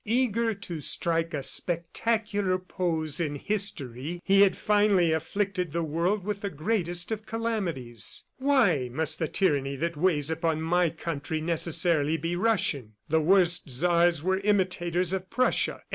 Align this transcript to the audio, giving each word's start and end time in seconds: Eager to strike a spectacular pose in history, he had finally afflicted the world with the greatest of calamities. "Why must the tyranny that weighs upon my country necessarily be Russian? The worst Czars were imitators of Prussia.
Eager 0.03 0.55
to 0.55 0.81
strike 0.81 1.31
a 1.31 1.43
spectacular 1.43 2.57
pose 2.57 3.19
in 3.19 3.35
history, 3.35 4.19
he 4.25 4.41
had 4.41 4.57
finally 4.57 5.11
afflicted 5.11 5.71
the 5.71 5.83
world 5.83 6.23
with 6.23 6.41
the 6.41 6.49
greatest 6.49 7.11
of 7.11 7.27
calamities. 7.27 8.23
"Why 8.39 8.89
must 8.91 9.19
the 9.19 9.27
tyranny 9.27 9.75
that 9.75 9.95
weighs 9.95 10.31
upon 10.31 10.59
my 10.63 10.89
country 10.89 11.39
necessarily 11.39 12.17
be 12.17 12.35
Russian? 12.35 12.93
The 13.09 13.21
worst 13.21 13.69
Czars 13.69 14.23
were 14.23 14.39
imitators 14.39 15.13
of 15.13 15.29
Prussia. 15.29 15.83